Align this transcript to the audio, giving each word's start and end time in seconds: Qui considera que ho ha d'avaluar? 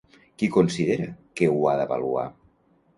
Qui 0.41 0.49
considera 0.55 1.07
que 1.41 1.53
ho 1.53 1.63
ha 1.73 1.77
d'avaluar? 1.85 2.29